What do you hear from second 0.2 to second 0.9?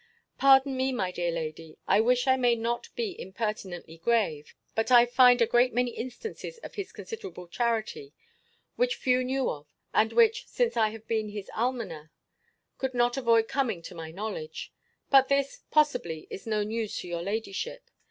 Pardon